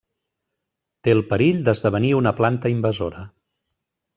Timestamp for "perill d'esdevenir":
1.33-2.11